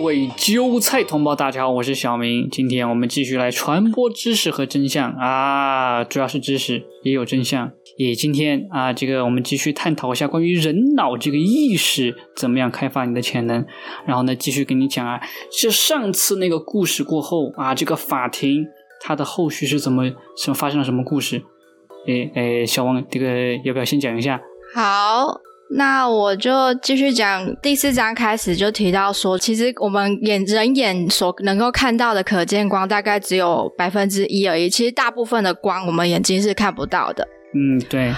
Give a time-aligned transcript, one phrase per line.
[0.00, 2.48] 各位韭菜同胞，大家好，我是小明。
[2.50, 7.70] 今天我们继续来传播知识和真相啊，主要是知识，也有真相。
[7.98, 13.62] 也今天啊，这个我们继续探讨一下关于人脑这个意识怎么样开发你的潜能。
[14.06, 15.20] 然后呢，继续跟你讲啊，
[15.52, 18.64] 就上次那个故事过后啊，这个法庭
[19.02, 21.42] 它的后续是怎么什么发生了什么故事？
[22.06, 24.40] 诶诶，小王，这个要不要先讲一下？
[24.74, 25.42] 好。
[25.72, 34.68] 那我就继续讲第四章开始就提到说，其实我们眼人眼所能够看到的可见光大概只有百分之一而已。
[34.68, 37.26] 其实大部分的光我们眼睛是看不到的。
[37.54, 38.12] 嗯，对。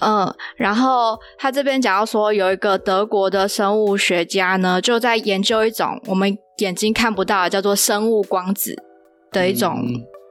[0.00, 8.76] 嗯，然后他这边讲到说，有一个德国的生物学家呢，就在研究一种我们眼睛看不到的，叫做生物光子
[9.32, 9.84] 的一种。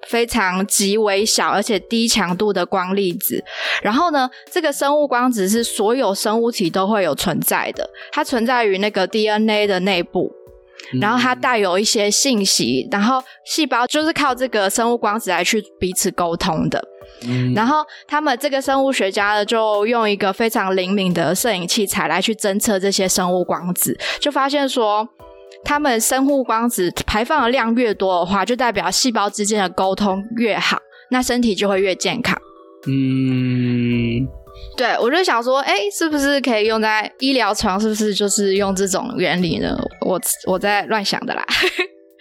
[0.07, 3.43] 非常极微小而且低强度的光粒子，
[3.81, 10.31] 然后呢，这个生物光子是所有生物体都会有存在的，它存在于那个 DNA 的内部，
[11.01, 16.83] 然后它带有一些信息，然后细胞就是靠这个生物光子来去彼此沟通的。
[17.55, 25.07] 然后他们这个生物学家呢，就用一个非常灵敏的摄影器材来去侦测这些生物光子，就发现说。
[25.63, 30.77] 他们生物光子排放的量越多的话，就代表细胞之间的沟通越好，
[31.09, 32.37] 那身体就会越健康。
[32.85, 34.27] 嗯，
[34.75, 37.79] 对，我就想说，哎，是不是可以用在医疗床？
[37.79, 39.77] 是不是就是用这种原理呢？
[40.01, 41.45] 我我在乱想的啦。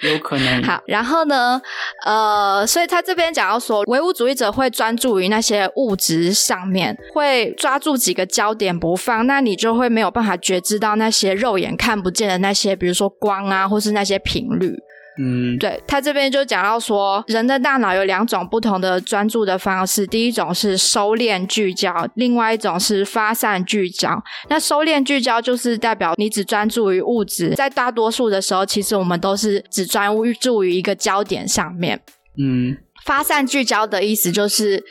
[0.03, 0.63] 有可能。
[0.63, 1.61] 好，然后呢？
[2.05, 14.77] 呃，所以他这边讲到说，唯物主义者会专注于那些物质上面，会抓住几个焦点不放，那你就会没有办法觉知到那些肉眼看不见的那些，比如说光啊，或是那些频率。
[15.19, 24.23] 嗯，对他这边就讲到说，人的大脑有两种不同的专注的方式，第一种是收敛聚焦，另外一种是发散聚焦。
[24.49, 30.11] 那收敛聚焦就是代表你只专注于物质，在大多数的时候，其实我们都是只专
[30.41, 32.01] 注于一个焦点上面。
[32.39, 34.83] 嗯，发散聚焦的意思就是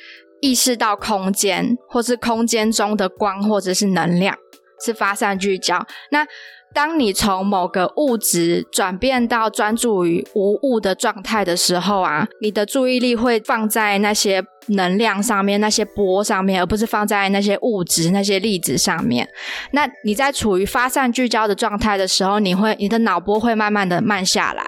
[0.42, 4.38] 意识到空间，或是空间中的光或者是能量，
[4.84, 5.86] 是发散聚焦。
[6.12, 6.26] 那
[6.74, 19.28] 当你从某个物质转变到专注于无物的状态的时候啊，你的注意力会放在那些能量上面、那些波上面，而不是放在那些物质、那些粒子上面。
[19.72, 24.64] 那你在处于发散聚焦的状态的时候，你会你的脑波会慢慢的慢下来。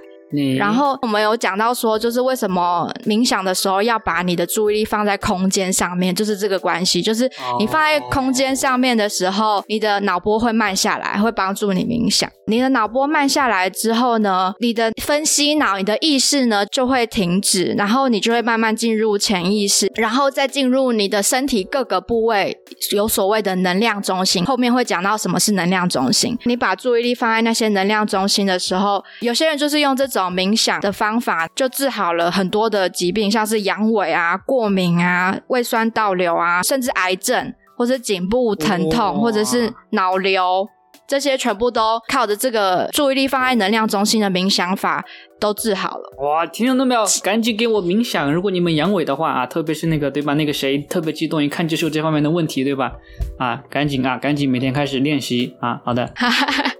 [0.57, 7.01] 然后我们有讲到说，就是为什么冥想的时候要把你的注意力放在空间上面，就是这个关系。
[7.01, 7.29] 就是
[7.59, 12.27] 你放在空间上面的时候，你的脑波会慢下来，会帮助你冥想。
[12.47, 22.57] 你的脑波慢下来之后呢，你的分析脑、你的意识呢就会停止，然后你就会慢慢进入潜意识，然后再进入你的身体各个部位，
[22.91, 24.43] 有所谓的能量中心。
[24.45, 26.35] 后面会讲到什么是能量中心。
[26.45, 30.22] 你把注意力放在那些能量中心的时候，有些人就是用这种。
[30.29, 40.67] 冥想的方法就治好了很多的疾病，像是阳痿啊、过敏啊、胃酸倒流啊，甚至癌症，或者颈部疼痛，或者是脑瘤，
[41.07, 45.03] 这些全部都靠着这个注意力放在能量中心的冥想法
[45.39, 46.03] 都治好了。
[46.19, 48.31] 哇，听众都没有，赶紧给我冥想！
[48.31, 50.33] 如果你们阳痿的话啊，特别是那个对吧？
[50.35, 52.93] 那个谁特别激动，一看就是有这方面的问题对吧？
[53.37, 55.81] 啊，赶紧啊，赶紧每天开始练习啊！
[55.83, 56.13] 好的。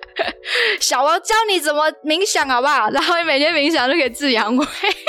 [0.84, 2.90] 小王教你怎么冥想，好不好？
[2.90, 4.68] 然后你每天冥想就可以治阳痿。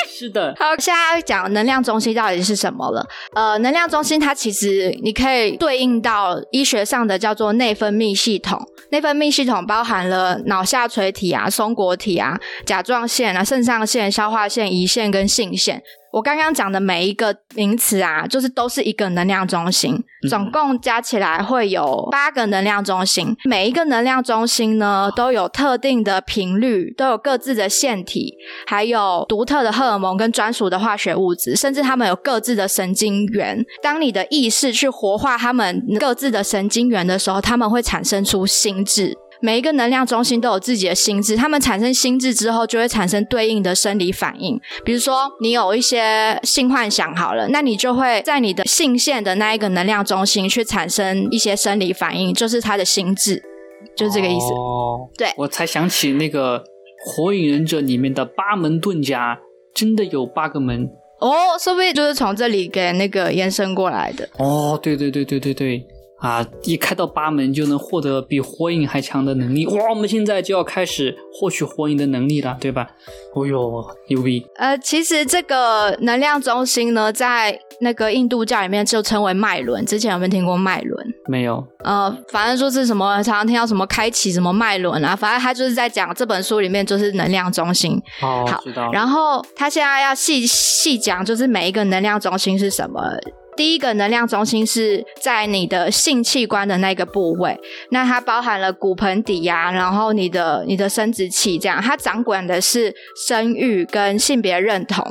[0.08, 0.54] 是的。
[0.56, 3.04] 好，现在要讲能量中心到底是什么了。
[3.34, 8.64] 呃，能量中心它其实你可以对应到医学上的叫做内分泌系统。
[8.90, 15.82] 内分泌系统包含了脑下垂体啊、松果体啊、甲状腺啊、肾上腺、消化腺、胰腺跟性腺。
[16.14, 23.36] 我刚刚讲的每一个名词啊，就是都是一个能量中心，总共加起来会有八个能量中心。
[23.42, 28.32] 每一个能量中心呢，都有特定的频率，都有各自的腺体，
[28.68, 33.64] 还有独特的荷尔蒙跟专属的化学物质，甚至它们有各自的神经元。
[33.82, 39.18] 当你的意识去活化它们各自的神经元的时候，他们会产生出心智。
[39.40, 44.60] 每一个能量中心都有自己的心智，他们产生心智之后，就会产生对应的生理反应。
[44.84, 53.42] 比如说，你有一些性幻想好了，那你就会在你的性腺的那一个能量中心去产生一些生理反应，就是它的心智，
[53.96, 54.52] 就是这个意思。
[54.52, 56.58] 哦，对，我才想起那个
[57.04, 59.38] 《火影忍者》里面的八门遁甲，
[59.74, 60.88] 真的有八个门
[61.20, 64.28] 哦，说不定就是从这里给那个延伸过来的。
[64.38, 65.86] 哦，对对对对对对。
[66.24, 66.46] 啊！
[66.64, 69.90] 一开到八门就能获得比火影还强的能力，哇！
[69.90, 72.88] 我们现在就要开始获取火影的能力了，对吧？
[73.34, 74.46] 哦哟，牛逼！
[74.56, 79.84] 呃，其实这个能量中心呢，在那个印度教里面就称为脉轮。
[79.84, 81.06] 之前有没有听过脉轮？
[81.28, 81.62] 没有。
[81.84, 88.00] 呃，反正就是什么，常常听到什么开启什么脉轮啊，反正他就是在讲这本书里面就是能量中心。
[88.22, 88.90] 哦，好知道。
[88.92, 93.02] 然后他现在要细细讲，就是每一个能量中心是什么。
[93.56, 97.58] 第一个能量中心是在你的性器官的那个部位，
[97.90, 102.94] 那它包含了骨盆底呀、然后你的你的生殖器这样，它掌管的是
[103.26, 105.04] 生育跟性别认同。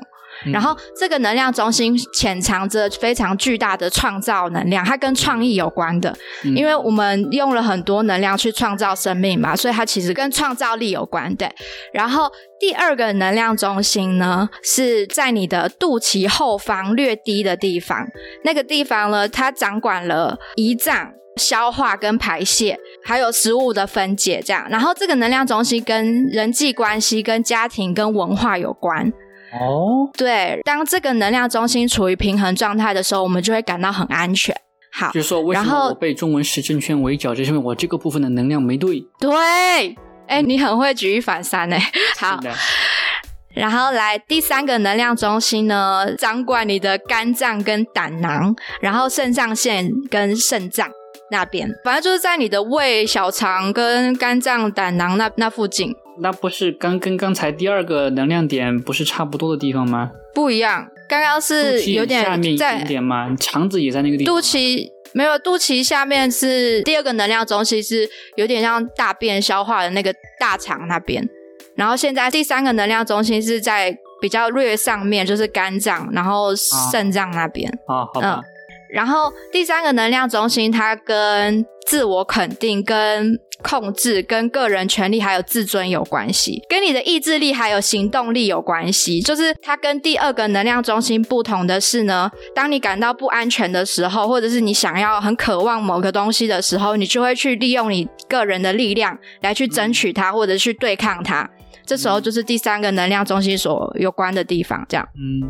[0.51, 11.49] 然后这个能量中心潜藏着非常巨大的创造能量，它跟创意有关的，嗯因为我们用了很多能量去创造生命嘛，所以它其实跟创造力有关对。
[11.93, 18.07] 然后第二个能量中心呢，是在你的肚脐后方略低的地方，
[18.43, 21.11] 那个地方呢，它掌管了胰脏。
[21.37, 24.67] 消化跟排泄，还有食物的分解，这样。
[24.69, 29.11] 然后这个能量中心跟人际关系、跟家庭、跟文化有关。
[29.59, 34.55] 哦，对，当这个能量中心处于平衡状态的时候，我们就会感到很安全。
[34.91, 38.99] 好，就是说为什么我被中文时政圈围剿，就是因为我这个部分的能量没对。
[39.19, 39.31] 对，
[40.27, 41.79] 哎，你很会举一反三哎。
[42.17, 42.39] 好
[43.55, 50.89] 然后来第三个能量中心呢，掌管你的肝脏跟胆囊，然后肾上腺跟肾脏
[51.29, 55.93] 那边，反正就是在你的胃、小肠跟肝脏、胆囊那那附近。
[56.19, 60.11] 那不是刚跟刚才第二个能量点不是差不多的地方吗？
[60.33, 64.33] 不一样，刚刚是有下面一点在点点嘛，肠子也在那个地方。
[64.33, 71.23] 肚脐没有，肚脐下面是第二个能量中心，是有点像大便消化的那个大肠那边。
[71.75, 77.69] 然后现在第三个能量中心是在比较略上面，就是肝脏，然后肾脏那边。
[77.87, 78.41] 啊，好吧，
[78.93, 89.21] 然后第三个能量中心，它跟自我肯定、跟控制、跟个人权利还有自尊有关系，跟你的意志力还有行动力有关系。
[89.21, 101.49] 就是它跟第二个能量中心不同的是呢，当你感到不安全的时候，或者是你想要很渴望某个东西的时候，你就会去利用你个人的力量来去争取它，或者去对抗它。
[101.85, 105.07] 这时候就是第三个能量中心所有关的地方，这样。
[105.15, 105.49] 嗯，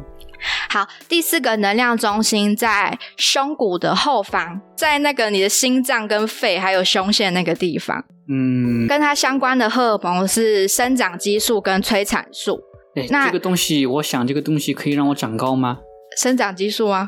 [0.73, 12.59] 好，第四个能量中心在胸骨的后方，在那个你的心脏跟肺还有胸腺那个地方，嗯，跟它相关的荷尔蒙是生长激素跟催产素。
[12.95, 15.77] 哎，那这个东西，我想这个东西可以让我长高吗？
[16.17, 17.07] 生长激素啊，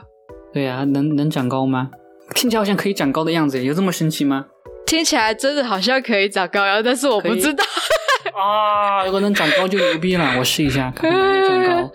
[0.54, 1.90] 对呀、能能长高吗？
[2.36, 4.46] 听起来好像可以长高的样子，有这么神奇吗？
[4.86, 7.64] 听起来真的好像可以长高腰，但是我不知道。
[8.38, 11.92] 啊，如果能长高就牛逼了，我试一下看看能不能长高。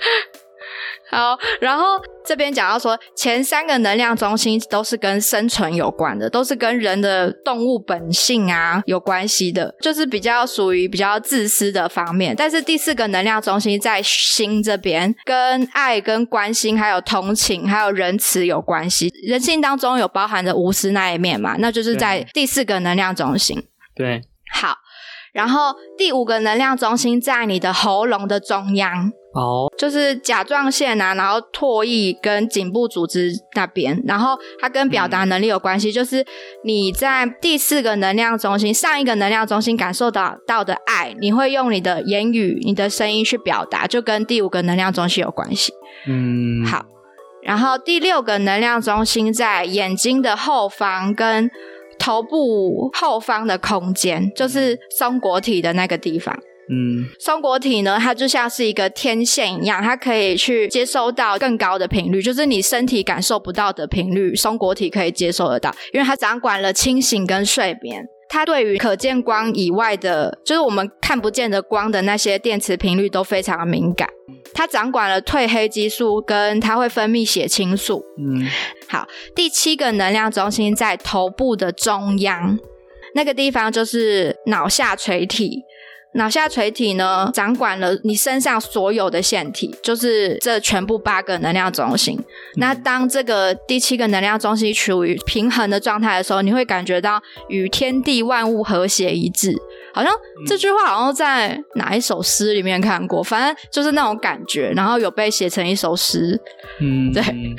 [1.10, 12.34] 好，然后这边讲到说，前三个能量中心都是跟生存有关的，都是跟人的动物本性啊有关系的，就是比较属于比较自私的方面。
[12.36, 19.12] 但是第四个能量中心在心这边，跟爱、跟关心、还有同情、还有仁慈有关系。
[19.26, 23.60] 人性当中有包含着无私那一面嘛，那就是在第四个能量中心。
[23.96, 24.22] 对，
[24.52, 24.76] 好，
[25.32, 29.12] 然后第五个能量中心在你的喉咙的中央。
[29.32, 35.92] 哦，就是甲状腺啊，然后唾液跟颈部组织那边，然后它跟表达能力有关系。
[35.92, 36.26] 就是
[36.64, 45.72] 你在第四个能量中心，上一个能量中心感受到到的爱，你会用你的言语、你的声音去表达，就跟第五个能量中心有关系。
[46.08, 46.84] 嗯，好，
[47.44, 51.48] 然后第六个能量中心在眼睛的后方跟
[52.00, 56.36] 头部后方的空间，就是松果体的那个地方。
[56.72, 68.06] 嗯松果体呢，它就像是一个天线一样，它可以去接收到更高的频率，就是你身体感受不到的频率，松果体可以接收得到，因为它掌管了清醒跟睡眠。
[68.28, 74.08] 它对于可见光以外的，就是我们看不见的光的那些电磁频率都非常的敏感。
[74.52, 78.04] 它掌管了褪黑激素，跟它会分泌血清素。
[78.18, 78.46] 嗯
[78.88, 82.58] 好，第七个能量中心在头部的中央，
[83.14, 85.62] 那个地方就是脑下垂体。
[86.14, 92.18] 脑下垂体呢，掌管了你身上所有的腺体，就是这全部八个能量中心。
[92.56, 99.54] 那当这个第七个能量中心处于平衡的状态的时候，你会感觉到与天地万物和谐一致。
[99.92, 100.12] 好像
[100.46, 106.40] 这句话好像在哪一首诗里面看过，反正就是那种感觉，然后有被写成一首诗。
[106.80, 107.54] 嗯，对嗯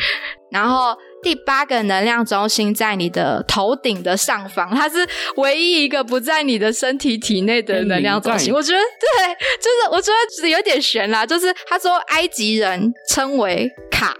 [0.51, 5.07] 然后第八个能量中心在你的头顶的上方，它是
[5.37, 8.53] 唯一一个不在你的身体体内的能量中心。
[8.53, 10.11] 我觉得对，就是我觉
[10.41, 11.25] 得有点悬啦。
[11.25, 14.13] 就是他说埃及人称为卡，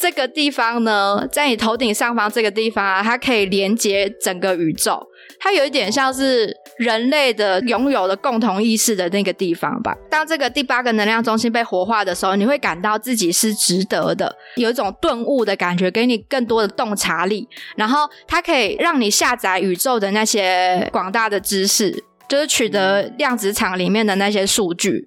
[0.00, 5.06] 这个地方呢，在你头顶上方这个地方啊，它可以连接整个宇宙。
[5.46, 9.96] 它有一点像是人类的拥有的共同意识的那个地方吧。
[10.10, 17.48] 当这个第八个能量中心被活化的时候，你会感到自己是值得的，有一种顿悟的感觉，给你更多的洞察力。
[17.76, 21.92] 然后它可以让你下载宇宙的那些广大的知识，
[22.28, 25.06] 就是取得量子场里面的那些数据。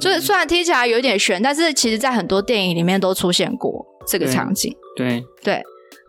[0.00, 4.72] 就是虽然听起来有点悬，但是其实在很多电影里面都出现过这个场景。
[4.94, 5.60] 对对。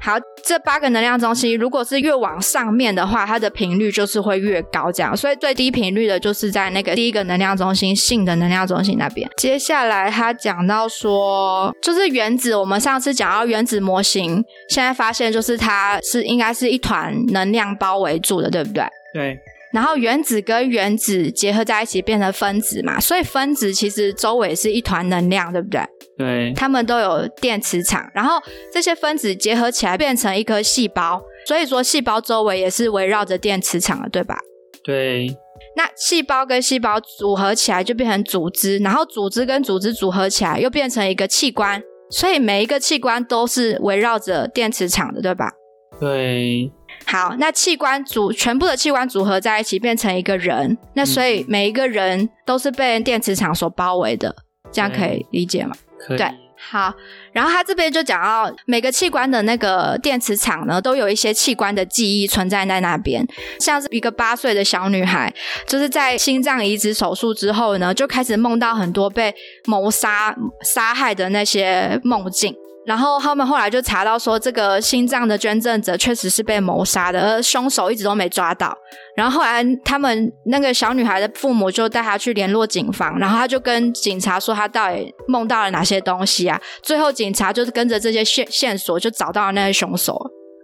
[0.03, 5.15] 好，这八个能量中心，如果是越往上面的话，它的频率就是会越高，这样。
[5.15, 9.29] 所以最低频率的就是在那个第一个能量中心性的能量中心那边。
[9.37, 18.83] 接下来他讲到说，就是原子，我们上次讲到原子模型，现在发现就是它是应该是一团能量包围住的，对不对？
[19.13, 19.39] 对。
[19.71, 25.79] 然后原子跟原子结合在一起变成分子嘛，所以分子其实周围是一团能量，对不对？
[26.21, 28.39] 对，它们都有电磁场，然后
[28.71, 34.37] 这些分子结合起来变成一颗细胞，所以说细胞周围也是围绕着电磁场的，对吧？
[34.83, 35.35] 对。
[35.75, 45.51] 那细胞跟细胞组合起来就变成组织，然后组织跟组织组合起来又变成一个器官，所以每一个器官都是围绕着电磁场的，对吧？
[45.99, 46.71] 对。
[47.05, 54.35] 好，那器官组全部的器官组合在一起变成一个人，那所以每一个人都是被电磁场所包围的，
[54.71, 55.75] 这样可以理解吗？
[56.09, 56.25] 对，
[56.57, 56.93] 好，
[57.31, 63.25] 然后他这边就讲到每个器官的那个电磁场呢，都有一些器官的记忆存在在那边，
[63.59, 65.33] 像是一个八岁的小女孩，
[65.67, 69.33] 就是在心脏移植手术之后呢，就开始梦到很多被
[69.65, 72.55] 谋杀、杀害的那些梦境。
[72.91, 78.77] 然后他们后来就查到说，这个心脏的捐赠者确实是被谋杀的，而凶手一直都没抓到。
[79.15, 86.59] 然后后来他们那个小女孩的父母就带她去联络警方，然后他就跟警察说他到底梦到了哪些东西啊？
[86.83, 90.13] 最后警察就是跟着这些线线索就找到了那个凶手。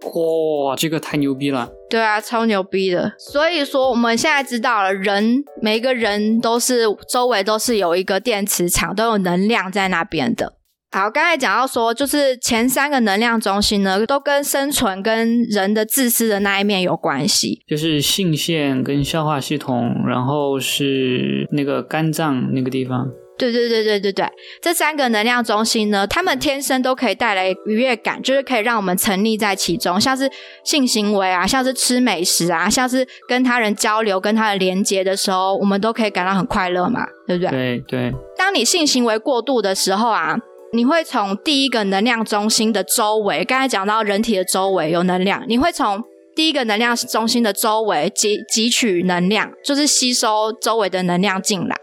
[0.02, 1.70] 哇，这个太牛逼了！
[1.88, 3.10] 对啊，超牛逼的。
[3.18, 10.57] 所以说我们现在知道了，人每一个人都是周围都是有一个电磁场，都有能量在那边的。
[10.90, 23.06] 好，刚才讲到说，就是前三个能量中心呢，都跟生存、跟人的自私的那一面有关系，就是性腺跟消化系统，然后是那个肝脏那个地方。
[23.36, 24.26] 对对对对对对，
[24.62, 30.28] 这三个能量中心呢，他们天生都可以带来愉悦感，就是可以让我们沉溺在其中，像是
[30.64, 37.50] 性行为啊，像是吃美食啊，像是跟他人交流、跟他人连接的时候，我们都可以感到很快乐嘛，对不对？
[37.50, 38.12] 对对。
[38.38, 40.38] 当你性行为过度的时候啊。
[40.72, 46.02] 你会从第一个能量中心的周围，刚才讲到人体的周围有能量，你会从
[46.36, 51.74] 第一个能量中心的周围汲汲取能量，就是吸收周围的能量进来。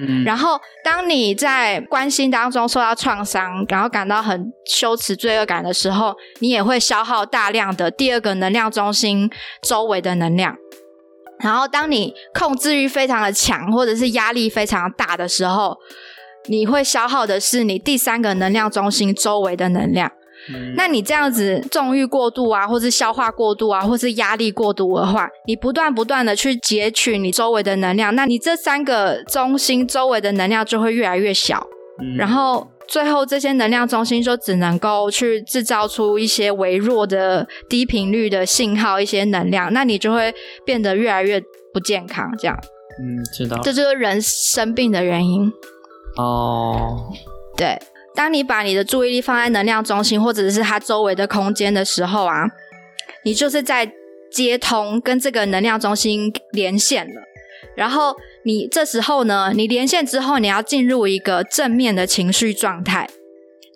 [0.00, 9.30] 嗯，然后当你在关心当中受到创伤，然后感到很羞耻、罪恶感的时候，你也会消耗大量的第二个能量中心
[9.62, 10.56] 周围的能量。
[11.40, 15.76] 然后当你控制欲非常的强，或者是压力非常大的时候。
[16.46, 20.10] 你会消耗的是你第三个能量中心周围的能量，
[20.76, 31.66] 那你这样子纵欲过度啊，或是消化过度啊，或是压力过度的话，你不断不断的去截取你周围的能量，那你这三个中心周围的能量就会越来越小，
[32.16, 40.32] 然后最后这些能量中心就只能够去制造出一些微弱的低频率的信号，一些能量，那你就会
[40.64, 41.38] 变得越来越
[41.74, 42.56] 不健康，这样。
[43.00, 43.60] 嗯，知道。
[43.62, 45.52] 这就是人生病的原因。
[46.18, 47.12] 哦，
[47.56, 47.80] 对，
[48.14, 52.44] 当你把你的注意力放在能量中心或者是它周围的空间的时候啊，
[53.24, 53.90] 你就是在
[54.30, 57.22] 接通跟这个能量中心连线了。
[57.76, 63.08] 然后你这时候呢，你连线之后，你要进入一个正面的情绪状态。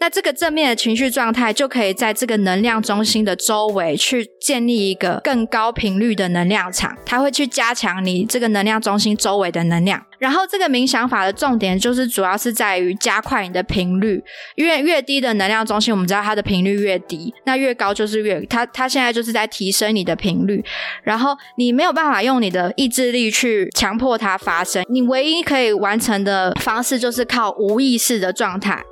[0.02, 10.04] 那这个正面的情绪状态就可以在这个能量中心的周围去建立一个更高频率的能量场，它会去加强你这个能量中心周围的能量。
[10.18, 14.20] 然后这个冥想法的重点就是主要是在于加快你的频率，
[14.56, 20.64] 因为越低的能量中心，我们知道它的频率越低，那越高就是越它它现在就是在提升你的频率，
[21.04, 28.82] 然后你没有办法用你的意志力去强迫它发生，你唯一可以完成的方式就是靠无意识的状态。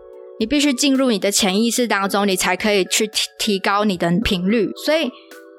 [0.40, 4.70] 你必须进入你的潜意识当中，你才可以去提提高你的频率。
[4.84, 5.10] 所以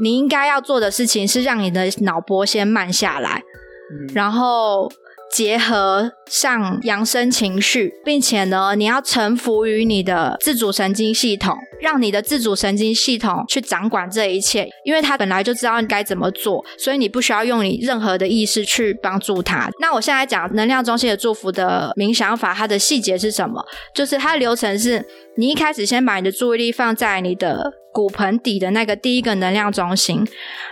[0.02, 3.44] 你应该要做的事情是让你的脑波先慢下来，
[4.16, 4.92] 然后
[5.32, 19.70] 结合上扬升情绪，并且呢，你要臣服于你的自主神经系统，让你的自主神经系统去掌管这一切，因为它本来就知道该怎么做，所以你不需要用你任何的意识去帮助它。
[19.82, 23.62] 那我现在讲能量中心的祝福的冥想法，它的细节是什么？
[23.94, 27.74] 就是它的流程是，你一开始先把你的注意力放在你的。
[27.94, 30.26] 骨盆底的那个第一个能量中心，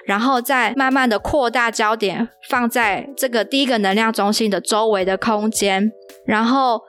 [0.05, 5.91] 然后再慢慢的扩大焦点，放在这个第一个能量中心的周围的空间，
[6.25, 6.81] 然后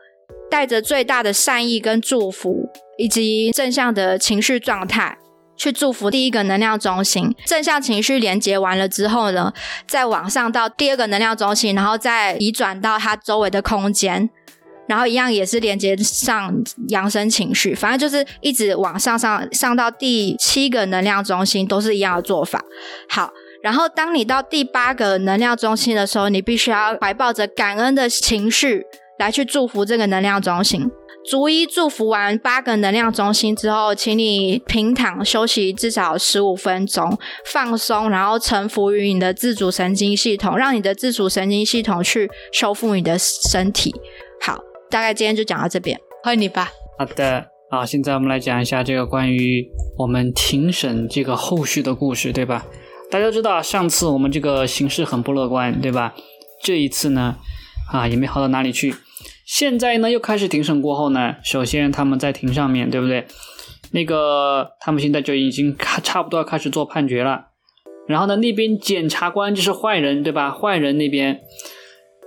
[0.50, 5.18] 带着最大的善意跟祝福，以及正向的情绪状态，
[5.56, 7.34] 去祝福第一个能量中心。
[7.46, 9.52] 正向情绪连接完了之后呢，
[9.86, 14.30] 再往上到第二个能量中心，然后再移转到它周围的空间。
[14.88, 16.52] 然后一样也是连接上
[16.88, 22.60] 扬升情绪，反正就是一直往上上上到第七个能量中心，都是一样的做法。
[23.08, 23.30] 好，
[23.62, 28.84] 然后当你到第八个能量中心的时候，你必须要怀抱着感恩的情绪
[29.18, 30.90] 来去祝福这个能量中心。
[31.28, 43.94] 逐一祝福完八个能量中心之后，请你平躺休息至少十五分钟，放松，然后臣服于你的自主神经系统，让你的自主神经系统去修复你的身体。
[44.40, 44.58] 好。
[44.90, 46.68] 大概今天就讲到这边，欢迎你吧。
[46.98, 49.64] 好的，好，现在我们来讲一下这个关于
[49.96, 52.66] 我们庭审这个后续的故事，对吧？
[53.10, 56.14] 大家知道上次我们这个形势很不乐观，对吧？
[56.62, 57.36] 这一次呢，
[57.92, 58.94] 啊，也没好到哪里去。
[59.44, 63.26] 现在呢，又开始庭审过后呢，首先他们在庭上面对不对？
[63.92, 67.46] 那个他们现在就已经差差不多要开始做判决了。
[68.06, 70.52] 然后呢，那边检察官就是坏人，对吧？
[70.52, 71.40] 坏人那边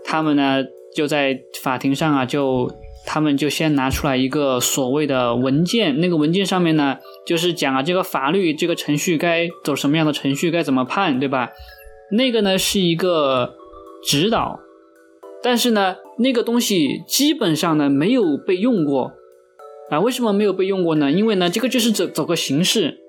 [0.03, 0.63] 他们呢？
[0.95, 2.69] 就在法庭上啊，就
[3.05, 11.51] 他们就先拿出来一个所谓的文件，那个文件上面呢，就是讲啊，这个法律这个程序该走什么样的程序，该怎么判，对吧？
[12.12, 13.55] 那个呢是一个
[14.03, 14.60] 指导，
[15.41, 19.13] 但是呢，那个东西基本上呢没有被用过
[19.89, 20.00] 啊。
[20.00, 21.12] 为什么没有被用过呢？
[21.12, 23.00] 因为呢，这个就是走走个形式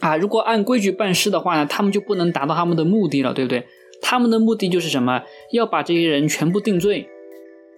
[0.00, 0.16] 啊。
[0.16, 3.66] 如果按规矩办事的话呢，他们就不能达到他们的目的了，对不对？
[4.02, 5.22] 他们的目的就是什么？
[5.52, 7.06] 要把这些人全部定罪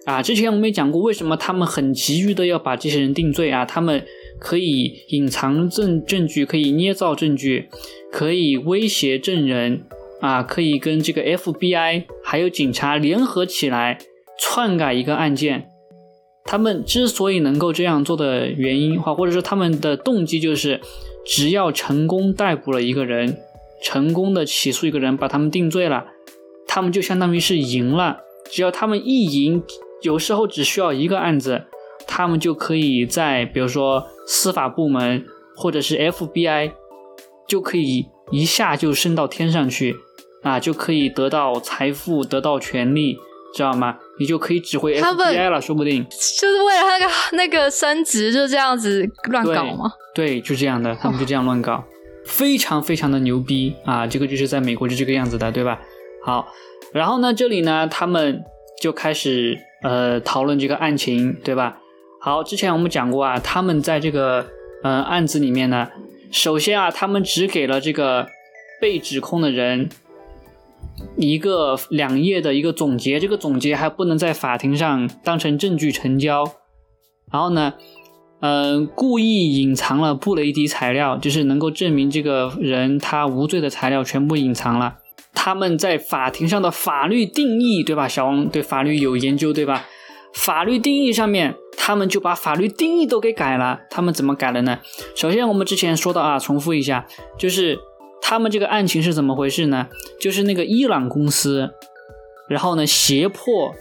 [0.05, 0.21] 啊！
[0.21, 3.65] 之前我们也讲过，为什么他们很急于的要把这些人定罪啊？
[3.65, 4.05] 他们
[4.39, 7.69] 可以隐藏证证据，可以捏造证据，
[8.11, 9.85] 可以威胁证人
[10.19, 13.97] 啊，可以跟这个 FBI 还有警察联合起来
[14.39, 15.69] 篡改一个案件。
[16.45, 20.81] 他们之所以能够这样做的原因，或或者说他们的动机，就是
[21.25, 23.37] 只要成功逮捕了一个人。
[23.85, 26.05] 成功的起诉一个人，把他们定罪了，
[26.65, 28.19] 他们就相当于是赢了。
[28.49, 29.61] 只要他们一赢，
[30.03, 31.63] 有时候只需要一个案子，
[32.05, 36.71] 他们就可以在比如说司法部门或者是 FBI，
[37.47, 39.95] 就可以一下就升到天上去
[40.43, 43.17] 啊，就可以得到财富，得到权利，
[43.55, 43.97] 知道吗？
[44.19, 49.91] 你就可以指挥 FBI 了，说不定就是为了那个那个升职，就这样子乱搞吗？
[50.13, 51.83] 对，就这样的，他们就这样乱搞。
[52.25, 54.07] 非常非常的牛逼啊！
[54.07, 55.81] 这个就是在美国就这个样子的，对吧？
[56.23, 56.47] 好，
[56.93, 58.41] 然后呢，这里呢，他们
[58.81, 61.77] 就开始呃讨论这个案情，对吧？
[62.19, 64.47] 好，之前我们讲过啊，他们在这个
[64.81, 65.89] 呃案子里面呢，
[66.31, 68.27] 首先啊，他们只给了这个
[68.81, 69.89] 被指控的人
[71.17, 76.43] 一个两页的一个总结，这个总结还不能在法庭上当成证据成交，
[77.31, 77.73] 然后呢。
[78.45, 84.97] 嗯，故意隐藏了布雷迪材料，就是能够证明这个人他无罪的材料全部隐藏了。
[85.45, 88.07] 他们在法庭上的法律定义，对吧？
[88.07, 89.85] 小王对法律有研究，对吧？
[90.33, 93.81] 法律定义上面，他们就把法律定义都给改了。
[93.89, 94.79] 他们怎么改的呢？
[95.17, 97.05] 首先，我们之前说的啊，重复一下，
[97.37, 97.77] 就是
[98.21, 99.89] 他们这个案情是怎么回事呢？
[100.17, 101.71] 就是那个伊朗公司，
[102.47, 103.75] 然后呢，胁迫。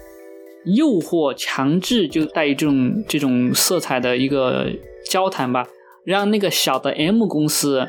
[0.64, 4.66] 诱惑、强制就带这种这种色彩的一个
[5.08, 5.66] 交谈吧，
[6.04, 7.88] 让那个小的 M 公司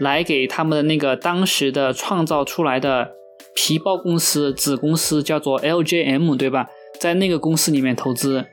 [0.00, 3.12] 来给他们的那个当时的创造出来的
[3.54, 6.68] 皮包公司子公司叫做 LJM，对吧？
[6.98, 8.44] 在那个公司里面投资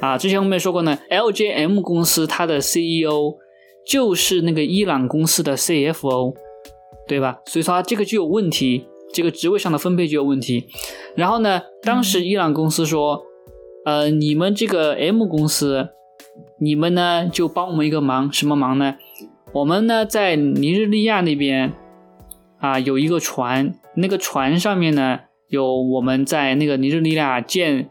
[0.00, 0.18] 啊。
[0.18, 3.36] 之前我们也说过呢，LJM 公司它的 CEO
[3.86, 6.34] 就是那个伊朗公司的 CFO，
[7.06, 7.40] 对吧？
[7.46, 8.86] 所以说这个就有问题。
[9.10, 10.68] 这个职位上的分配就有问题，
[11.16, 13.22] 然后呢，当时伊朗公司说，
[13.86, 15.88] 呃，你们这个 M 公司，
[16.60, 18.96] 你们呢就帮我们一个忙，什么忙呢？
[19.52, 21.72] 我们呢在尼日利亚那边
[22.58, 27.90] 啊有一个船，那个船上面呢有我们在那个尼日利亚建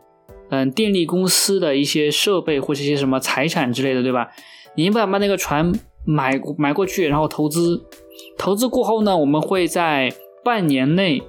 [0.50, 4.30] 嗯电力公司的一些设备或者一些什么财产之类的，对吧？
[4.76, 5.72] 你们把把那个船
[6.06, 7.86] 买买过去，然后投资，
[8.38, 10.14] 投资过后呢，我们会在。
[10.44, 11.22] 半年内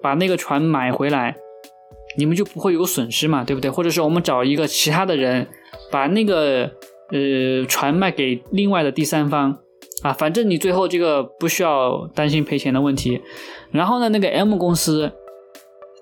[0.00, 1.34] 把那个船买回来，
[2.16, 3.68] 你们就不会有损失嘛，对不对？
[3.68, 5.48] 或者是我们找一个其他的人，
[5.90, 6.70] 把那个
[7.10, 9.58] 呃船卖给另外的第三方
[10.02, 13.20] 啊，反正你最后这个不需要担心赔钱的问题。
[13.70, 15.12] 然后呢，那个 M 公司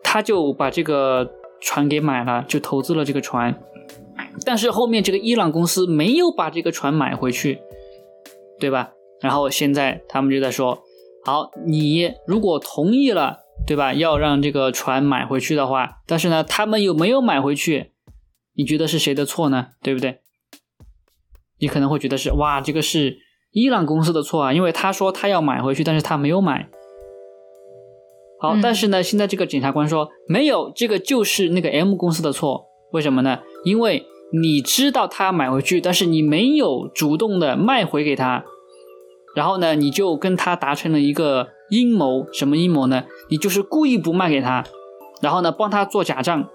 [0.03, 3.59] 他就把这个船给买了，就投资了这个船。
[4.45, 7.61] 但是后面这个伊朗公司没有把这个船买回去，
[8.59, 8.91] 对吧？
[9.21, 10.83] 然后现在他们就在说，
[11.25, 13.95] 好，你如果同意了，对吧？
[13.95, 17.93] 要让这个船买回去的话，但是呢，他们又没有买回去？
[18.57, 19.69] 你觉得是谁的错呢？
[19.83, 20.21] 对不对？
[21.65, 23.17] 你可能会觉得是，哇，这个是
[23.53, 26.69] 伊朗公司的错啊，因为他说他要买回去，但是他没有买。
[28.39, 33.39] 好，但是呢，现在这个检察官说没有，这个就是那个 M 公司的错，为什么呢？
[33.65, 38.45] 因为你知道他买回去，但是你没有主动的卖回给他，
[39.35, 43.05] 然后呢，你就跟他达成了一个阴谋，什么阴谋呢？
[43.31, 44.65] 你就是故意不卖给他，
[45.23, 46.47] 然后呢，帮他做假账。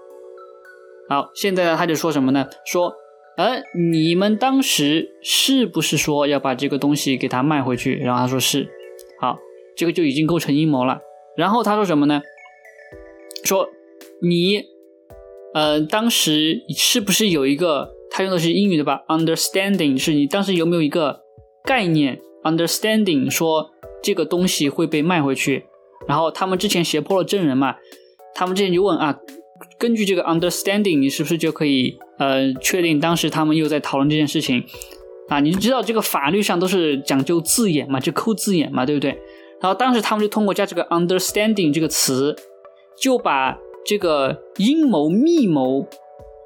[1.08, 2.46] 好，现在呢，他就说什么呢？
[2.64, 2.94] 说，
[3.36, 3.62] 而，
[3.92, 7.96] 你们当时是不是说要把这个东西给他卖回去？
[7.96, 8.68] 然后他说是。
[9.20, 9.38] 好，
[9.76, 11.00] 这个就已经构成阴谋了。
[11.36, 12.22] 然后他说什么呢？
[13.44, 13.68] 说
[14.22, 14.64] 你。
[15.52, 21.22] 呃，当时是不是有一个他用的是英语的吧？Understanding 是你当时有没有一个
[21.64, 25.64] 概念？Understanding 说这个东西会被卖回去，
[26.06, 27.74] 然后他们之前胁迫了证人嘛？
[28.32, 29.18] 他们之前就问啊，
[29.78, 34.64] 根据这个 Understanding，你是不是就可以呃确定当时他们又在讨论这件事情
[35.28, 35.40] 啊？
[35.40, 39.10] 你就知道这个法律上都是讲究字眼嘛，就抠字眼嘛，对不对？
[39.60, 42.36] 然后当时他们就通过加这个 Understanding 这个词，
[43.00, 43.58] 就把。
[43.82, 45.88] 这个阴谋、密谋、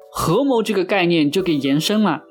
[0.09, 2.23] 合谋这个概念就给延伸了。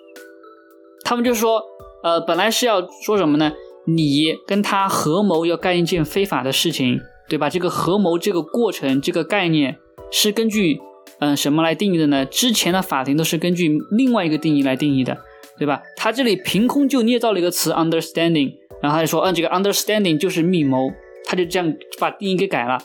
[1.05, 1.63] 他们就说，
[2.03, 3.53] 呃，本来是要说什么呢？
[3.87, 7.51] 你跟他合谋要干一件非法的事情，对吧？
[7.51, 9.77] 这个合谋这个过程、这个概念
[10.17, 10.81] 是根据
[11.19, 12.25] 嗯什么来定义的呢？
[12.25, 15.19] 之前的法庭都是根据另外一个定义来定义的，
[15.59, 15.83] 对吧？
[15.97, 20.89] 他这里凭空就捏造了一个词 understanding，然后他就说，嗯，这个 understanding 就是密谋，
[21.25, 22.79] 他就这样把定义给改了。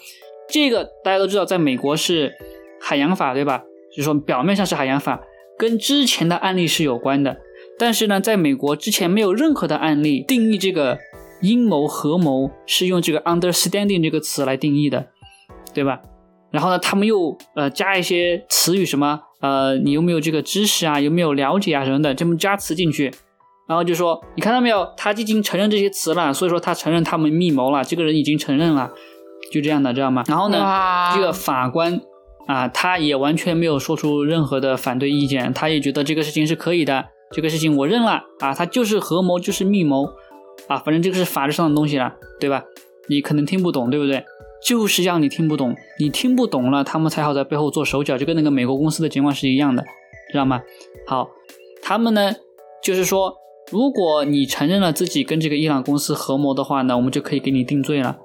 [0.50, 2.34] 这个大家都知道，在美国是
[2.82, 3.64] 海洋法，对吧？
[3.92, 5.22] 就是说表面上是海洋法，
[5.56, 7.38] 跟之前的案例是有关的。
[7.78, 10.98] 但是呢，在美国之前没有任何的案例定义这个
[11.42, 15.10] 阴谋合谋是用这个 understanding 这个词来定义的，
[15.76, 16.02] 对吧？
[16.52, 23.12] 然后呢，他们又呃加一些词语，什么呃你有没有这个知识啊，有没有了解啊什么的，这么加词进去，
[23.68, 28.92] 然后就说你看到没有，他已经承认这些词了，所以说他承认他们密谋了，这个人已经承认了。
[29.52, 30.24] 就这样的，知道吗？
[30.28, 30.58] 然后呢，
[31.16, 32.02] 这个法官
[32.46, 40.06] 啊，他也完全没有说出任何的反对意见，他也觉得这个事情是可以的，这个事情我认了啊，他就是合谋，就是密谋
[40.68, 42.64] 啊，反正这个是法律上的东西了，对吧？
[43.08, 44.24] 你可能听不懂，对不对？
[44.64, 49.84] 就是让你听不懂，你听不懂了，他们才好在背后做手脚，就跟那个美国公司的情况是一样的，
[50.32, 50.62] 知道吗？
[51.08, 51.30] 好，
[51.82, 52.36] 他们呢，
[52.84, 53.36] 就是说，
[53.72, 58.18] 如果你承认了自己跟这个伊朗公司合谋的话呢，我们就可以给你定罪了。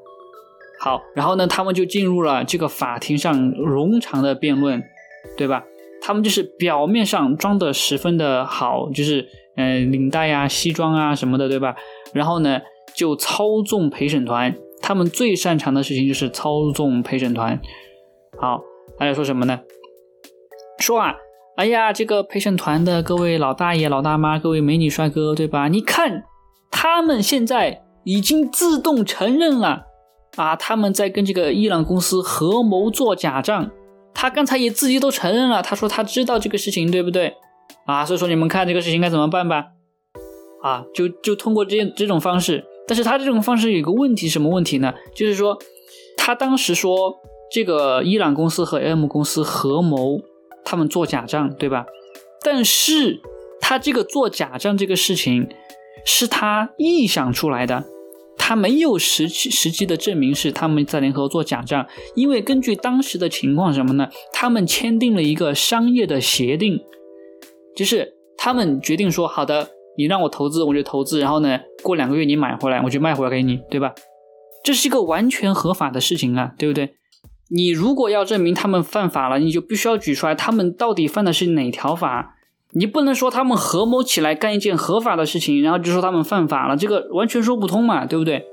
[0.80, 4.82] 好，然后呢，他们就进入了这个法庭上冗长的辩论，
[5.36, 5.64] 对吧？
[6.02, 11.76] 他们就是表面上装的十分的好，就是嗯，领带呀、西装啊什么的，对吧？
[12.12, 12.60] 然后呢，
[12.94, 14.54] 就操纵陪审团，
[14.86, 17.58] 他们最擅长的事情就是操纵陪审团。
[18.38, 18.60] 好，
[18.98, 19.60] 大家说什么呢？
[20.78, 21.14] 说啊，
[21.56, 25.68] 哎呀，这个陪审团的各位老大爷、老大妈、各位美女帅哥，对吧？
[25.68, 26.24] 你看，
[26.70, 29.84] 他们现在已经自动承认了。
[30.36, 33.70] 啊，他们在跟这个伊朗公司合谋做假账，
[34.12, 37.32] 他刚才也自己都承认了，他说他知道这个事情，对不对？
[37.86, 39.68] 啊，所以说你们看这个事情该怎么办吧？
[40.62, 44.94] 啊，就就通过这这种方式，但是他这种方式有个问题，什么问题呢？
[45.14, 45.58] 就是说，
[46.16, 47.14] 他当时说
[47.50, 50.20] 这个伊朗公司和 M 公司合谋，
[50.64, 51.86] 他们做假账，对吧？
[52.42, 53.20] 但是
[53.60, 55.48] 他这个做假账这个事情
[56.04, 57.84] 是他臆想出来的。
[58.36, 64.10] 他没有实际实际的证明是他们在联合做假账，因为根据当时的情况什么呢？
[64.34, 66.78] 他们签订了一个商业的协定，
[67.74, 73.92] 就是他们决定说好的，你让我投资我就投资，然后呢过两个月你买回来我就卖回来给你，对吧？
[74.64, 76.94] 这是一个完全合法的事情啊，对不对？
[77.50, 82.36] 你如果要证明他们犯法了，你就必须要举出来他们到底犯的是哪条法。
[82.76, 88.44] 你不能说他们合谋起来干一件合法的事情，然后就说他们犯法了，这个完全说不通嘛，对不对？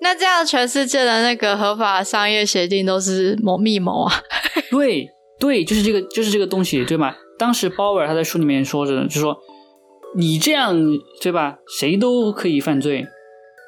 [0.00, 4.12] 那这样全世界的那个合法商业协定都是谋密谋啊？
[4.70, 5.06] 对
[5.38, 7.14] 对，就是这个，就是这个东西，对吗？
[7.38, 9.36] 当时鲍威尔他在书里面说着，就说
[10.16, 10.74] 你这样
[11.20, 13.06] 对吧，谁都可以犯罪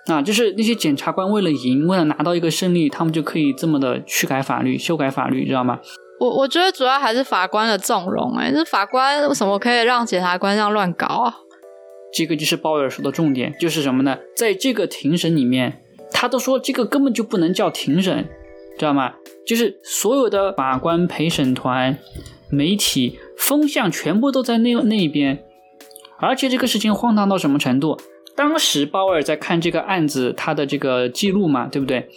[0.06, 5.78] 啊，就是那些检察官为了赢，为了拿到一个胜利，他们就可以这么的去改法律、修改法律，知道吗？
[6.18, 11.34] 我我觉得主要还是法官的纵容，哎，这法官为什么可以让检察官这样乱搞啊？
[12.12, 14.18] 这个就是鲍威尔说的重点，就是什么呢？
[14.36, 18.28] 在这个庭审里面，他都说这个根本就不能叫庭审，
[18.78, 19.14] 知道吗？
[19.46, 21.98] 就是所有的法官、陪审团、
[22.50, 25.44] 媒体风向全部都在那那一边，
[26.20, 27.98] 而且这个事情荒唐到什么程度？
[28.36, 32.08] 当时鲍威尔在看这个案子，他的这个记录嘛，对不对？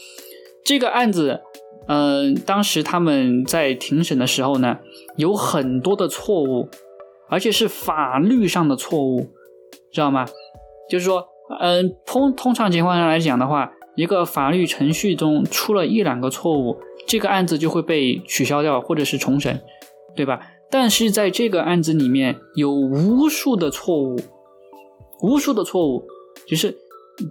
[0.64, 1.42] 这个案子，
[1.88, 4.80] 嗯，当时他们在庭审的时候呢，
[5.18, 6.70] 有很多的错误，
[7.30, 9.30] 而且是法律上的错误。
[9.92, 10.26] 知道吗？
[10.90, 11.28] 就是说，
[11.60, 19.62] 嗯，通通常情况下来讲的话，一个法律程序中出了一两个错误，这个案子就会被取消掉，或者是重审，
[20.16, 20.40] 对吧？
[20.74, 24.20] 但是在这个案子里面有无数的错误，
[25.22, 26.04] 无数的错误，
[26.48, 26.76] 就是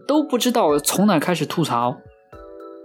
[0.07, 1.97] 都不知道从哪开始吐槽，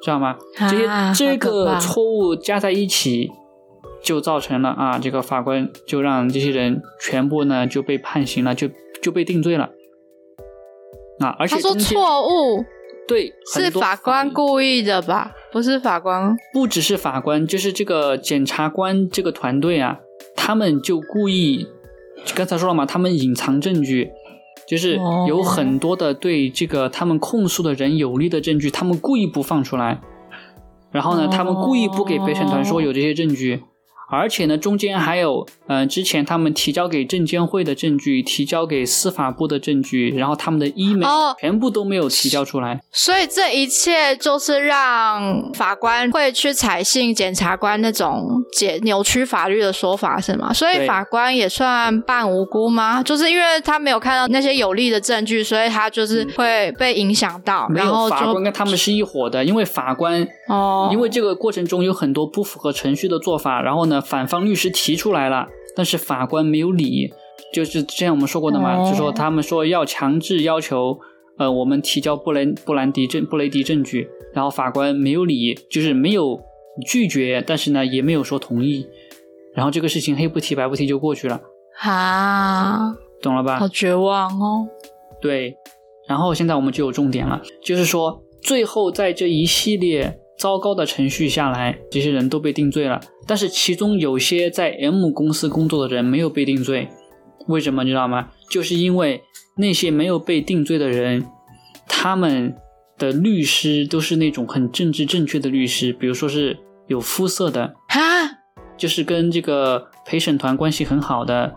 [0.01, 0.35] 知道吗？
[0.57, 3.29] 这些这个错误加在一起，
[4.01, 8.67] 就造成了啊，这个法官就让这些人全部呢就被判刑了，就。
[8.99, 9.69] 就被定罪了，
[11.19, 11.29] 啊！
[11.37, 12.65] 而且他说错误，
[13.07, 15.31] 对，是法官故意的吧？
[15.51, 19.99] 不是法官，不只是法官，就是这个检察官这个团队啊，
[20.37, 21.67] 他们就故意，
[22.33, 24.11] 刚才说了嘛，他们隐藏证据，
[24.65, 24.97] 就是
[25.27, 29.99] 有很多的对这个他们控诉的人有利的证据，他们故意不放出来，
[30.91, 33.63] 然后呢，他们故意不给陪审团说有这些证据。
[34.09, 42.81] 而且呢，中间还有，嗯，之前他们提交给证监会的证据，提交给司法部的证据，然后他们的 email 全部都没有提交出来。
[42.89, 50.53] 所以这一切就是让法官会去采信检察官那种解扭曲法律的说法，是吗？
[50.53, 53.03] 所以法官也算半无辜吗？
[53.03, 57.67] 就是因为他没有看到那些有利的证据，所以他就是会被影响到。
[57.75, 63.96] 然后法官跟他们是一伙的，因为法官哦，因为这个过程中有很多不符合程序的做法，然后呢。
[64.01, 67.13] 反方律师提出来了，但是法官没有理，
[67.53, 70.99] 就是之前我们说过的嘛，就说他们说要强制要求，
[71.37, 76.39] 呃，我们提交布雷布兰迪证布雷迪证据，然后法官没有理，就是没有
[76.85, 78.87] 拒绝，但是呢也没有说同意，
[79.53, 81.41] 然后这个事情黑不提白不提就过去了，
[81.81, 83.59] 啊，懂了吧？
[83.59, 84.67] 好绝望哦。
[85.21, 85.57] 对，
[86.07, 90.19] 然后现在我们就有重点了，就是说最后在这一系列。
[90.37, 93.01] 糟糕的程序下来，这些人都被定罪了。
[93.25, 96.89] 但是其中有些在 M 公司工作的人没有被定罪，
[97.47, 98.29] 为什么你知道吗？
[98.49, 99.21] 就是因为
[99.57, 101.25] 那些没有被定罪的人，
[101.87, 102.55] 他们
[102.97, 107.99] 的律师都是那种很政治正确的律师，比如说是有肤色的啊，
[108.77, 111.55] 就是跟这个陪审团关系很好的，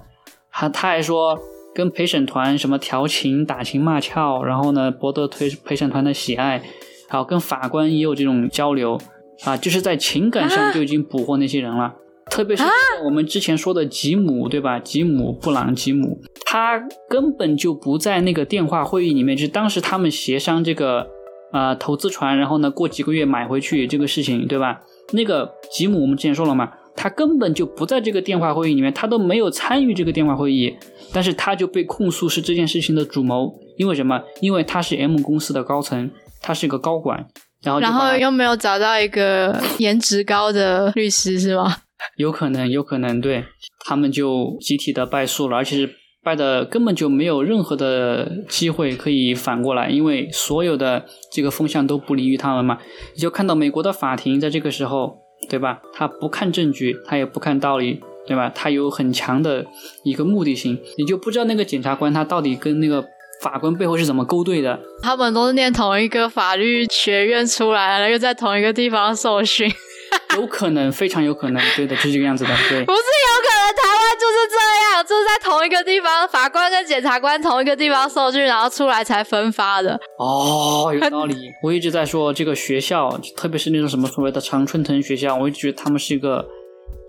[0.49, 1.39] 还他还说
[1.75, 6.63] 跟陪审团什么调情、打情骂俏，然后呢博得陪陪审团的喜爱。
[7.11, 8.97] 好，跟法官也有这种交流
[9.45, 11.97] 啊，就是在情感上就已经捕获那些人了。
[12.31, 12.63] 特别是
[13.05, 14.79] 我们之前说的吉姆，对吧？
[14.79, 21.09] 吉姆布朗吉姆，他根本就不在那个电话会议里面，就是当时他们协商这个
[21.53, 24.83] 呃投资船，然后呢过几个月买回去这个事情，对吧？
[25.13, 30.77] 那个吉姆我们之前说了嘛，他根本就不在这个电话会议里面，他都没有参与这个电话会议，
[31.13, 34.23] 但是他就被控诉是这件事情的主谋，因为什么？
[34.41, 36.09] 因为他是 M 公司的高层。
[36.41, 37.27] 他是一个高管，
[37.63, 41.77] 然后然后又没有找到一个 颜值高的律师，是吗？
[42.17, 43.45] 有可能，有可能，对
[43.85, 52.79] 他们就集体的败诉了，而且是败的根本就没有任何的机会可以反过来，因为所有的这个风向都不利于他们嘛。
[53.15, 55.19] 你就看到美国的法庭在这个时候，
[55.51, 55.83] 对吧？
[55.93, 58.51] 他不看证据，他也不看道理，对吧？
[58.55, 59.67] 他有很强的
[60.03, 63.05] 一个目的性，你就不知道那个检察官他到底跟那个。
[63.41, 64.79] 法官背后是怎么勾兑的？
[65.03, 69.71] 他们都是念同一个法律学院出来的，又在同一个地方受训，
[70.37, 72.85] 有可能，非常有可能，对的，就是这个样子的，对。
[72.85, 74.57] 不是有可能，台湾就是这
[74.95, 79.99] 样，就是在同一个地方，法官跟检察官同一个地方受训，然后出来才分发的。
[80.19, 81.35] 哦，有道理。
[81.63, 86.47] 我一直在说这个学校，特别是那种什么所谓的常春藤学校，我一直觉得他们是一个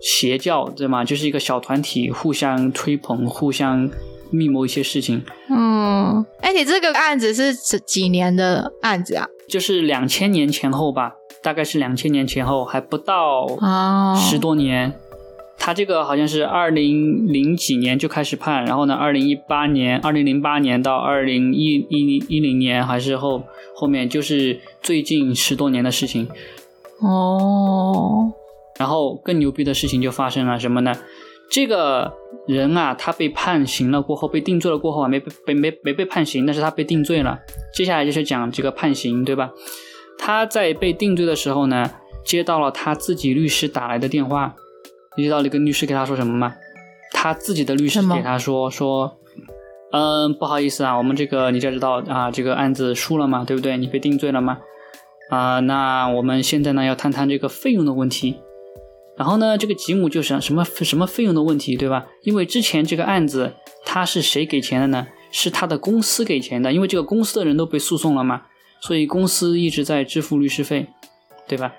[0.00, 1.04] 邪教，对吗？
[1.04, 3.90] 就是一个小团体，互相吹捧，互相。
[4.32, 5.22] 密谋一些事情。
[5.48, 9.28] 嗯，哎，你这个案子是几几年的案子啊？
[9.48, 13.46] 就是两千年前后吧，大概是两千年前后，还不到
[14.16, 14.92] 十多年。
[15.58, 23.44] 他这个好像是二零零几年就开始判，然后呢，二零一八年、二零零八年到二零一一一零年，还是后
[23.76, 26.28] 后面就是最近十多年的事情。
[27.00, 28.32] 哦。
[28.78, 30.92] 然后更牛逼的事情就发生了什么呢？
[31.52, 32.10] 这个
[32.48, 37.38] 人啊，他被判刑了过后，被定罪了过后啊，没被没没被判刑，但是他被定罪了。
[37.74, 39.50] 接下来就是讲这个判刑，对吧？
[40.18, 41.90] 他在被定罪的时候呢，
[42.24, 44.56] 接到了他自己律师打来的电话，
[45.18, 46.54] 你知道那个律师给他说什么吗？
[47.12, 49.18] 他自己的律师给他说说，
[49.92, 53.76] 嗯，不好意思啊，我们这个你就知道啊，这个案子输了嘛，对不对？
[53.76, 54.56] 你被定罪了嘛？
[55.28, 58.40] 啊，那我们现在呢要谈谈这个费用的问题。
[59.22, 62.06] 然后呢，这个吉姆就想什么什么费用的问题，对吧？
[62.24, 63.52] 因为之前这个案子
[63.86, 65.06] 他是谁给钱的呢？
[65.30, 68.42] 是他的公司给钱的，因为这个公司的人都被诉讼了嘛，
[68.80, 70.88] 所以公司一直在支付律师费，
[71.46, 71.72] 对吧？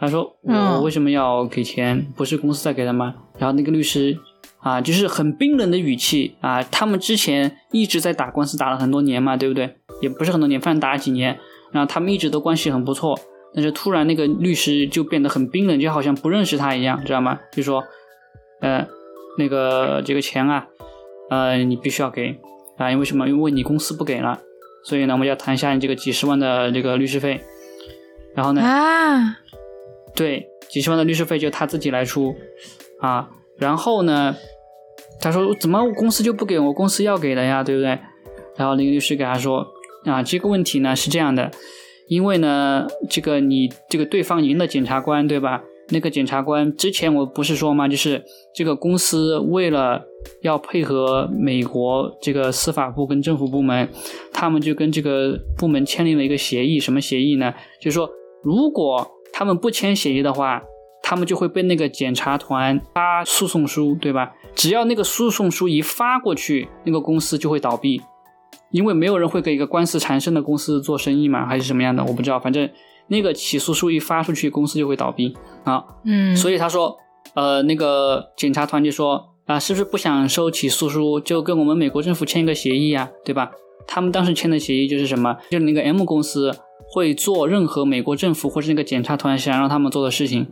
[0.00, 2.04] 他说我嗯为什么要给钱？
[2.16, 3.14] 不是公司在给的吗？
[3.38, 4.18] 然后那个律师
[4.58, 9.76] 啊，就是很冰冷的语气啊，他们之前一直在打官司，打了很多年嘛，对不对？
[10.02, 11.38] 也不是很多年，反正打了几年，
[11.70, 13.16] 然后他们一直都关系很不错，
[13.54, 17.40] 但是突然那个律师就变得很冰冷，就好像不认识他一样，知道吗？
[17.52, 17.82] 就说，
[18.60, 18.86] 呃，
[19.38, 20.68] 那个这个钱啊，
[21.30, 22.38] 呃，你必须要给
[22.76, 23.28] 啊，因为什么？
[23.28, 24.40] 因为你公司不给了，
[24.84, 27.40] 所以呢，我们要谈一下你这个几十万的这个律师费。
[28.34, 29.38] 然后呢，啊，
[30.14, 32.36] 对，几十万的律师费就他自己来出
[33.00, 33.28] 啊。
[33.58, 34.36] 然后呢，
[35.20, 36.72] 他说怎么我公司就不给我？
[36.72, 37.98] 公司要给的呀，对不对？
[38.56, 39.66] 然后那个律师给他说
[40.04, 41.50] 啊，这个问题呢是这样的，
[42.10, 45.62] 因为呢，这个你这个对方赢了检察官对吧？
[45.90, 47.86] 那个检察官之前我不是说吗？
[47.86, 48.20] 就是
[48.52, 50.02] 这个公司为了
[50.42, 53.88] 要配合美国这个司法部跟政府部门，
[54.32, 57.54] 他们就跟这个部门签订了一个协议，什么协议呢？
[57.80, 58.10] 就是说，
[58.42, 60.60] 如果他们不签协议的话，
[61.04, 64.32] 他们就会被那个检察团发诉讼书，对吧？
[64.56, 68.02] 只要那个诉讼书一发过去，那个公司就会倒闭，
[68.70, 72.38] 因为没有人会给一个官司缠身的公司做生意嘛，还是什么样的，我不知道。
[72.38, 72.68] 反正
[73.08, 75.84] 那个起诉书一发出去，公司就会倒闭啊。
[76.04, 76.96] 嗯，所以他说，
[77.34, 83.50] 呃，那个检察团就说啊，是不是不想收起诉书，就跟我们美国政府签一个协议啊，对吧？
[83.86, 85.36] 他们当时签的协议就是什么？
[85.50, 86.52] 就是那个 M 公司
[86.92, 90.46] 会做任何美国政府或是那个检察团想让他们做的事情，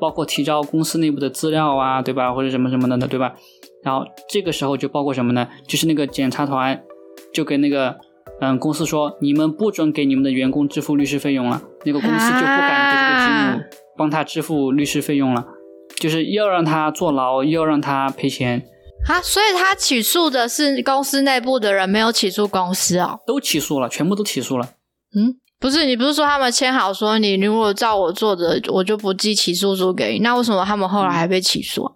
[0.00, 2.32] 包括提交公司内部的资料啊，对吧？
[2.32, 3.34] 或者什么什么的，对吧？
[3.84, 5.48] 然后这个时候就包括什么呢？
[5.68, 6.82] 就是那个检察团
[7.32, 7.96] 就跟那个
[8.40, 13.64] 嗯公司说，你们不准给你们的员工支付律师费用了，那个公司就不敢给这个吉姆
[13.96, 15.46] 帮他支付律师费用了，
[15.96, 18.66] 就是要让他坐牢，又要让他赔钱，
[19.08, 23.20] 啊，所以他起诉的是公司内部的人，没有起诉公司哦。
[23.26, 24.70] 都起诉了，全部都起诉了。
[25.14, 30.20] 嗯，不是，你不是说他们签好说你如果照我做的，我就不寄起诉书给你？
[30.20, 31.92] 那为什么他们后来还被起诉啊？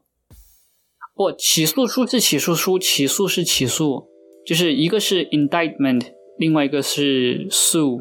[1.14, 4.08] 不，起诉书是起诉书，起诉是起诉，
[4.46, 6.02] 就是一个是 indictment，
[6.38, 8.00] 另外一个是 sue，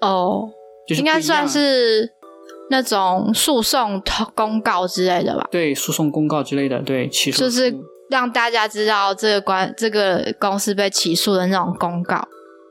[0.00, 0.50] 哦，
[0.88, 2.10] 就是应该算是
[2.70, 4.02] 那种诉讼
[4.34, 12.26] 公告之类的吧，对诉讼公告之类的，对起诉就是书让大家知道这个关这个公司被起诉的那种公告。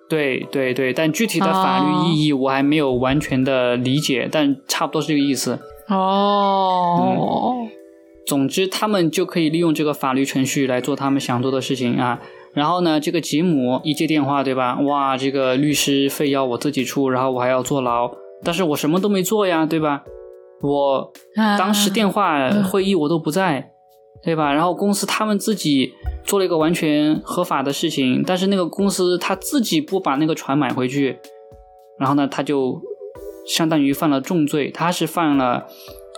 [0.10, 5.58] 对对对，但具体的法律意义我还没有完全的理解，但差不多是这个意思。
[5.88, 7.66] 哦，
[8.28, 12.22] 总之，他们就可以利用这个法律程序来做他们想做的事情啊。
[12.54, 14.80] 然后呢，这个吉姆一接电话，对吧？
[14.82, 18.12] 哇，这个律师费要我自己出，然后我还要坐牢，
[18.44, 20.04] 但是我什么都没做呀，对吧？
[20.62, 23.72] 我啊当时电话会议我都不在，
[24.24, 24.54] 对吧？
[24.54, 31.18] 然后公司他们自己做了一个完全合法的事情，但是那个公司他自己不把那个船买回去，
[32.00, 32.80] 然后呢，他就
[33.48, 35.66] 相当于犯了重罪，他是犯了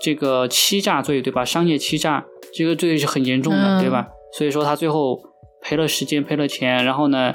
[0.03, 1.43] 这个欺诈罪，对吧？
[1.43, 4.09] 商业欺诈这个罪是很严重的，嗯对吧？
[4.37, 5.19] 所以说他最后
[5.67, 7.33] 赔了时间，赔了钱，然后呢，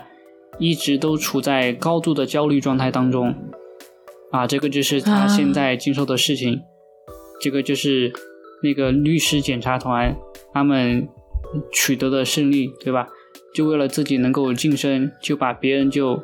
[0.60, 3.34] 一直都处在高度的焦虑状态当中。
[4.30, 6.60] 啊，这个就是他啊现在经受的事情，
[7.40, 8.12] 这个就是
[8.62, 10.16] 那个律师检查团
[10.54, 11.08] 他们
[11.72, 13.08] 取得的胜利，对吧？
[13.52, 16.22] 就为了自己能够晋升，就把别人就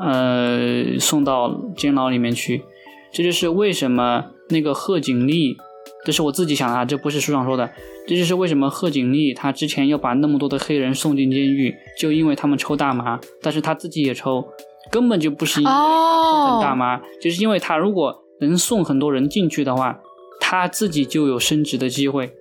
[0.00, 2.64] 呃送到监牢里面去。
[3.12, 5.56] 这就是为什么那个贺锦丽，
[6.04, 7.70] 这是我自己想的啊，这不是书上说的。
[8.06, 14.46] 这就是为什么贺锦丽她之前要把那么多的黑人送进监狱，就因为他们抽大麻，但是他自己也抽，
[14.90, 19.98] 根本就不是因为大麻，就是因为他如果能送很多人进去的话，
[20.38, 22.34] 他自己就有升职的机会，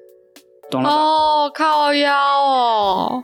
[0.70, 0.96] 懂了吧？
[0.96, 3.24] 哦，靠腰哦，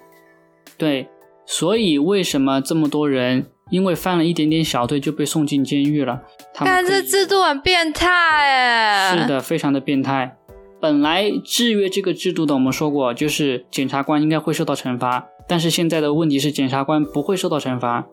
[0.77, 1.09] 对，
[1.45, 6.21] 所以为什么这么多人因为犯了一点点小罪就被送进监狱了？
[6.53, 9.17] 他们看这制度很变态哎。
[9.17, 10.37] 是，的，非常的变态。
[10.81, 18.07] 本来制约这个制度的，我们说过，就是检察官应该会受到惩罚，但是现在的问题是，检察官不会受到惩罚，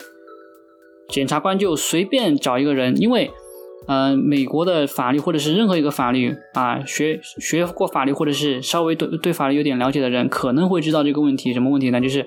[1.07, 3.31] 检察官就随便找一个人，因为，
[3.87, 11.53] 呃，美国的法律或者是任何一个法律啊，学学过法律或者是稍微对对法律有点了解的人，可能会知道这个问题。
[11.53, 12.01] 什么问题呢？
[12.01, 12.25] 就是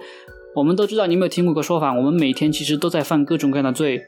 [0.55, 1.92] 我们都知道，你有没有听过一个说法？
[1.92, 4.03] 我们每天其实都在犯各种各样的罪。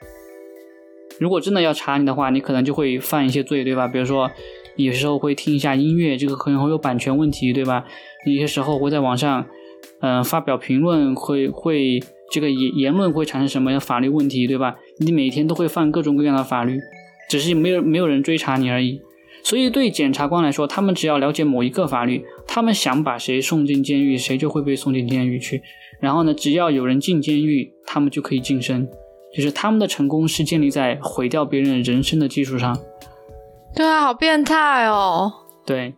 [1.20, 3.86] 如果真的要查你的话，你可能就会犯一些罪，对吧？
[3.86, 4.28] 比如说，
[4.76, 7.84] 有时候会听一下音乐，这个可能会有版权问题，对吧？
[8.26, 9.46] 有些时候会在网上，
[10.00, 14.76] 嗯，发表评论，会会这个言言论会产生什么样法律问题，对吧？
[14.98, 16.80] 你每天都会犯各种各样的法律，
[17.28, 19.00] 只是没有没有人追查你而已。
[19.44, 25.62] 所以对检察官来说，他们只要了解某一个法律，他们想把谁送进监狱，谁就会被送进监狱去。
[26.02, 28.88] 然后呢，只要有人进监狱，他们就可以晋升。
[29.32, 32.76] 就是他们的成功是建立在毁掉别人人生的基础上。
[33.74, 35.32] 对啊，好变态哦。
[35.64, 35.94] 对，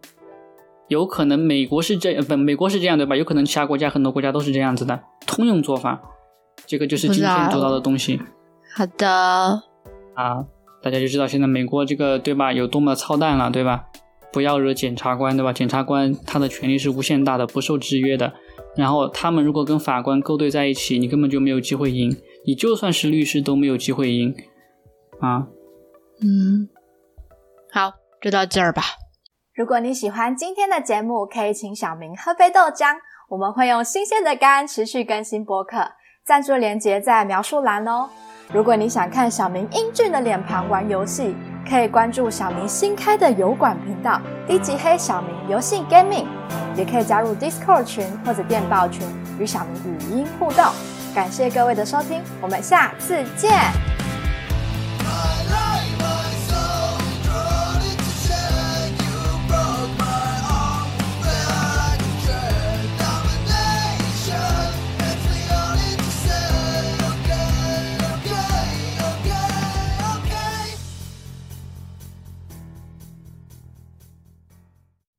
[0.88, 3.16] 有可能美国是这不，美国是这样对吧？
[3.16, 6.02] 有可能其他国家很多国家都是这样子的，通用做法。
[6.66, 8.20] 这个就是今天做到的东西。
[8.76, 9.08] 好的。
[10.14, 10.44] 啊，
[10.82, 13.86] 大家就知道现在美国这个对吧，有多么操蛋了，对吧？
[14.32, 15.52] 不要惹检察官，对吧？
[15.52, 18.34] 检察官他的权力是无限大的，不受制约的。
[18.76, 22.16] 然后他们如果跟法官勾兑在一起，你根本就没有机会赢。
[22.46, 24.34] 你就算是律师都没有机会赢。
[25.20, 25.46] 啊，
[26.20, 26.68] 嗯。
[27.72, 28.82] 好，就到这儿吧。
[29.54, 32.96] 如果你喜欢今天的节目，可以请小明喝杯豆浆，
[33.28, 35.92] 我们会用新鲜的肝持续更新播客。
[36.24, 38.08] 赞助链接在描述栏哦。
[38.52, 41.34] 如果你想看小明英俊的脸庞玩游戏，
[41.68, 46.26] 可以关注小明新开的油管频道“低级黑小明游戏 Gaming”，
[46.76, 49.06] 也可以加入 Discord 群或者电报群
[49.38, 50.64] 与小明语音互动。
[51.14, 53.52] 感谢各位的收听，我们下次见。